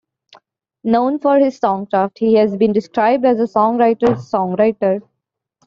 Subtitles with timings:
[0.83, 5.03] Known for his songcraft, he has been described as a "songwriter's songwriter".